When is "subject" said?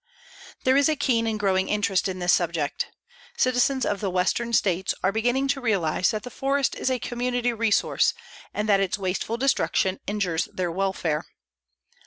2.33-2.87